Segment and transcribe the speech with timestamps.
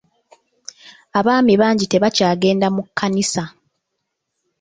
[1.19, 3.43] Abaami bangi tebakyagenda mu kkanisa.